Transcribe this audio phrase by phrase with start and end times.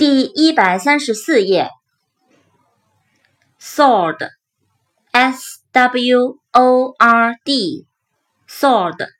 [0.00, 1.68] 第一百三十四页
[3.60, 5.42] ，sword，s
[5.72, 9.10] w o r d，sword，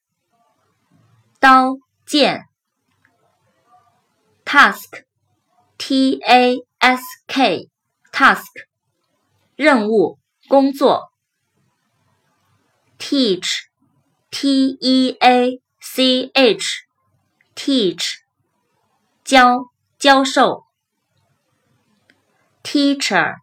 [1.38, 2.47] 刀剑。
[4.47, 8.47] task，t a s k，task，
[9.56, 10.19] 任务
[10.49, 11.12] 工作。
[12.99, 18.15] teach，t e a c h，teach，
[19.23, 19.66] 教
[19.98, 20.70] 教授。
[22.70, 23.35] teacher,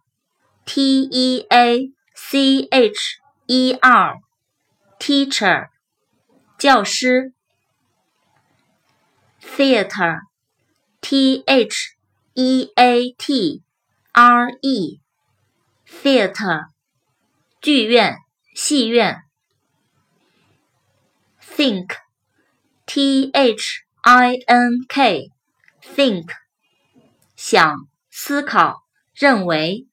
[0.65, 4.19] t e a c h e r,
[4.99, 5.69] teacher,
[6.59, 7.33] 教师。
[9.57, 10.21] theater,
[11.03, 11.97] t h
[12.35, 13.63] e a t
[14.13, 15.01] r e,
[15.87, 16.67] theater,
[17.61, 18.17] 剧院、
[18.55, 19.23] 戏院。
[21.39, 21.97] think,
[22.87, 25.31] t h i n k,
[25.83, 26.33] think,
[27.37, 28.83] 想、思考。
[29.18, 29.88] 认为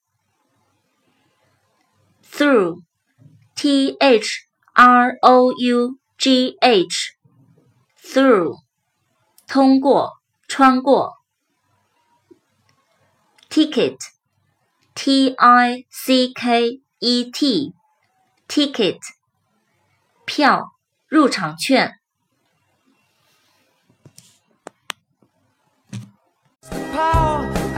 [2.30, 4.28] ，through，t h
[4.74, 8.58] r o u g h，through，
[9.46, 11.14] 通过，穿过。
[13.48, 19.00] ticket，t i c k e t，ticket，
[20.26, 20.74] 票，
[21.08, 21.98] 入场券。